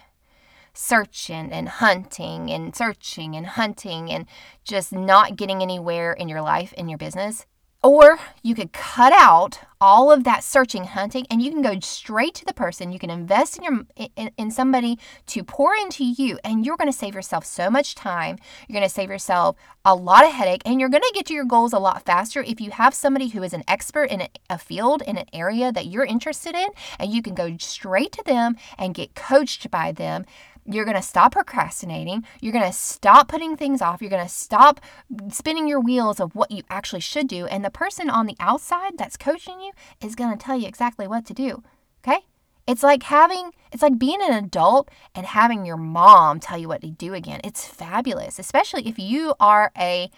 searching 0.78 1.52
and 1.52 1.68
hunting 1.68 2.52
and 2.52 2.76
searching 2.76 3.36
and 3.36 3.48
hunting 3.48 4.12
and 4.12 4.28
just 4.64 4.94
not 4.94 5.36
getting 5.36 5.62
anywhere 5.62 6.14
in 6.14 6.30
your 6.30 6.42
life, 6.42 6.72
in 6.74 6.88
your 6.88 7.00
business. 7.00 7.48
Or 7.84 8.20
you 8.44 8.54
could 8.54 8.74
cut 8.74 9.12
out 9.12 9.60
all 9.80 10.12
of 10.12 10.24
that 10.24 10.44
searching, 10.44 10.86
hunting, 10.86 11.26
and 11.30 11.42
you 11.42 11.52
can 11.52 11.62
go 11.62 11.80
straight 11.80 12.34
to 12.36 12.46
the 12.46 12.54
person. 12.54 12.92
You 12.92 13.00
can 13.00 13.10
invest 13.10 13.58
in 13.58 13.64
your 13.64 13.86
in, 14.16 14.32
in 14.38 14.52
somebody 14.52 14.98
to 15.28 15.44
pour 15.44 15.76
into 15.76 16.04
you, 16.04 16.40
and 16.44 16.66
you're 16.66 16.78
going 16.78 16.92
to 16.92 16.98
save 16.98 17.16
yourself 17.16 17.46
so 17.46 17.70
much 17.70 17.96
time. 17.96 18.38
You're 18.68 18.80
going 18.80 18.88
to 18.88 18.94
save 18.94 19.10
yourself 19.10 19.56
a 19.86 19.96
lot 19.96 20.26
of 20.26 20.34
headache, 20.34 20.64
and 20.66 20.80
you're 20.80 20.90
going 20.90 21.04
to 21.04 21.12
get 21.14 21.26
to 21.28 21.34
your 21.34 21.46
goals 21.46 21.74
a 21.74 21.80
lot 21.80 22.06
faster 22.06 22.44
if 22.44 22.60
you 22.60 22.72
have 22.72 22.94
somebody 22.94 23.30
who 23.30 23.44
is 23.44 23.54
an 23.54 23.64
expert 23.68 24.06
in 24.06 24.22
a, 24.22 24.30
a 24.50 24.58
field 24.58 25.02
in 25.06 25.18
an 25.18 25.28
area 25.34 25.72
that 25.72 25.88
you're 25.88 26.06
interested 26.06 26.56
in, 26.56 26.70
and 27.00 27.14
you 27.14 27.22
can 27.22 27.36
go 27.36 27.56
straight 27.58 28.12
to 28.14 28.24
them 28.26 28.56
and 28.78 28.96
get 28.96 29.16
coached 29.16 29.70
by 29.70 29.92
them 29.92 30.26
you're 30.68 30.86
going 30.86 30.98
to 30.98 31.02
stop 31.02 31.32
procrastinating. 31.32 32.26
You're 32.42 32.54
going 32.54 32.66
to 32.66 32.74
stop 32.74 33.30
putting 33.30 33.56
things 33.56 33.82
off. 33.82 34.02
You're 34.02 34.10
going 34.10 34.26
to 34.26 34.32
stop 34.32 34.82
spinning 35.30 35.68
your 35.68 35.80
wheels 35.80 36.20
of 36.20 36.36
what 36.36 36.52
you 36.52 36.64
actually 36.70 37.00
should 37.00 37.28
do. 37.28 37.46
And 37.46 37.64
the 37.64 37.70
person 37.70 38.10
on 38.10 38.26
the 38.26 38.36
outside 38.40 38.98
that's 38.98 39.18
coaching 39.18 39.62
you 39.68 40.08
is 40.08 40.16
going 40.16 40.36
to 40.36 40.44
tell 40.44 40.58
you 40.58 40.68
exactly 40.68 41.08
what 41.08 41.26
to 41.26 41.34
do. 41.34 41.64
Okay? 42.04 42.20
It's 42.66 42.84
like 42.84 43.04
having, 43.04 43.52
it's 43.72 43.82
like 43.82 43.98
being 43.98 44.22
an 44.22 44.34
adult 44.34 44.90
and 45.16 45.26
having 45.26 45.66
your 45.66 45.78
mom 45.78 46.40
tell 46.40 46.58
you 46.58 46.68
what 46.68 46.82
to 46.82 46.90
do 46.90 47.14
again. 47.14 47.40
It's 47.44 47.66
fabulous, 47.66 48.40
especially 48.40 48.88
if 48.88 49.00
you 49.00 49.34
are 49.40 49.72
a, 49.78 50.12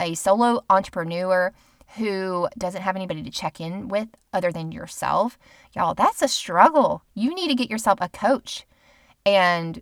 a 0.00 0.14
solo 0.14 0.62
entrepreneur 0.68 1.54
who 1.96 2.48
doesn't 2.58 2.82
have 2.82 2.96
anybody 2.96 3.22
to 3.22 3.30
check 3.30 3.60
in 3.60 3.88
with 3.88 4.08
other 4.32 4.52
than 4.52 4.72
yourself. 4.72 5.38
Y'all, 5.74 5.94
that's 5.94 6.20
a 6.20 6.28
struggle. 6.28 7.02
You 7.14 7.34
need 7.34 7.48
to 7.48 7.54
get 7.54 7.70
yourself 7.70 7.98
a 8.02 8.08
coach 8.08 8.66
and 9.24 9.80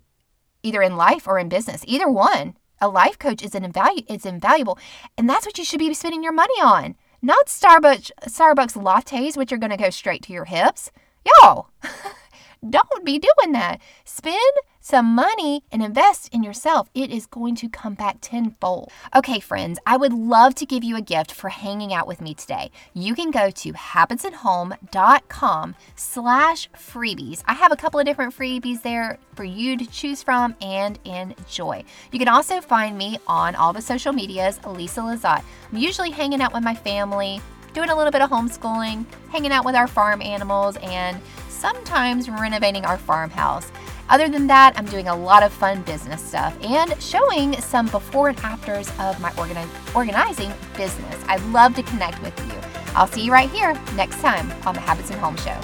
either 0.63 0.83
in 0.83 0.97
life 0.97 1.27
or 1.27 1.39
in 1.39 1.49
business, 1.49 1.85
either 1.87 2.09
one. 2.09 2.57
A 2.81 2.89
life 2.89 3.19
coach 3.19 3.43
is 3.43 3.55
an 3.55 3.71
invalu- 3.71 4.05
it's 4.09 4.27
invaluable, 4.27 4.79
and 5.17 5.29
that's 5.29 5.47
what 5.47 5.59
you 5.59 5.65
should 5.65 5.79
be 5.79 5.93
spending 5.95 6.23
your 6.23 6.33
money 6.33 6.61
on. 6.61 6.97
Not 7.25 7.47
Starbucks 7.47 8.11
Starbucks 8.27 8.77
lattes, 8.77 9.35
which 9.35 9.51
are 9.51 9.57
going 9.57 9.71
to 9.71 9.79
go 9.79 9.89
straight 9.89 10.21
to 10.25 10.33
your 10.35 10.45
hips. 10.45 10.91
Y'all, 11.25 11.71
don't 12.69 13.03
be 13.03 13.19
doing 13.19 13.53
that. 13.53 13.81
Spend 14.05 14.37
some 14.85 15.15
money 15.15 15.63
and 15.73 15.83
invest 15.83 16.29
in 16.29 16.43
yourself, 16.43 16.91
it 16.93 17.11
is 17.11 17.25
going 17.25 17.55
to 17.55 17.71
come 17.71 17.95
back 17.95 18.19
tenfold. 18.21 18.93
Okay, 19.17 19.41
friends, 19.41 19.79
I 19.87 19.97
would 19.97 20.13
love 20.13 20.55
to 20.57 20.67
give 20.67 20.85
you 20.85 20.95
a 20.95 21.01
gift 21.01 21.33
for 21.33 21.49
hanging 21.49 21.95
out 21.95 22.07
with 22.07 22.21
me 22.21 22.35
today. 22.35 22.71
You 22.93 23.15
can 23.15 23.31
go 23.31 23.49
to 23.49 23.73
habitsandhome.com 23.73 25.75
slash 25.97 26.69
freebies. 26.73 27.43
I 27.47 27.55
have 27.55 27.73
a 27.73 27.77
couple 27.77 27.99
of 27.99 28.05
different 28.05 28.37
freebies 28.37 28.83
there 28.83 29.17
for 29.35 29.45
you 29.45 29.79
to 29.79 29.87
choose 29.87 30.23
from 30.23 30.55
and 30.61 30.99
enjoy. 31.07 31.85
You 32.13 32.19
can 32.19 32.29
also 32.29 32.61
find 32.61 32.99
me 32.99 33.19
on 33.27 33.55
all 33.55 33.73
the 33.73 33.81
social 33.81 34.13
medias, 34.13 34.61
Lisa 34.67 35.01
Lizotte. 35.01 35.45
I'm 35.73 35.79
usually 35.79 36.11
hanging 36.11 36.43
out 36.43 36.53
with 36.53 36.63
my 36.63 36.75
family, 36.75 37.41
doing 37.73 37.89
a 37.89 37.97
little 37.97 38.13
bit 38.13 38.21
of 38.21 38.29
homeschooling, 38.29 39.07
hanging 39.31 39.51
out 39.51 39.65
with 39.65 39.77
our 39.77 39.87
farm 39.87 40.21
animals, 40.21 40.77
and 40.83 41.19
sometimes 41.49 42.29
renovating 42.29 42.85
our 42.85 42.99
farmhouse. 42.99 43.73
Other 44.09 44.29
than 44.29 44.47
that, 44.49 44.75
I'm 44.77 44.85
doing 44.85 45.09
a 45.09 45.17
lot 45.17 45.43
of 45.43 45.53
fun 45.53 45.83
business 45.83 46.23
stuff 46.23 46.57
and 46.63 47.01
showing 47.03 47.61
some 47.61 47.89
before 47.89 48.29
and 48.29 48.39
afters 48.41 48.89
of 49.01 49.21
my 49.21 49.31
organi- 49.31 49.97
organizing 49.97 50.53
business. 50.77 51.25
I'd 51.29 51.43
love 51.47 51.75
to 51.77 51.83
connect 51.83 52.23
with 52.23 52.39
you. 52.47 52.59
I'll 52.95 53.07
see 53.07 53.25
you 53.25 53.33
right 53.33 53.51
here 53.51 53.75
next 53.97 54.21
time 54.21 54.53
on 54.67 54.75
the 54.75 54.81
Habits 54.81 55.11
and 55.11 55.19
Home 55.21 55.37
Show. 55.37 55.59